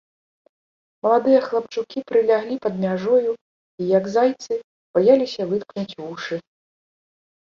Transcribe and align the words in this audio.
Маладыя 1.07 1.41
хлапчукі 1.47 1.99
прыляглі 2.11 2.55
пад 2.63 2.75
мяжою 2.85 3.19
і, 3.33 3.37
як 3.97 4.05
зайцы, 4.15 4.53
баяліся 4.99 5.41
выткнуць 5.51 5.97
вушы. 6.03 6.35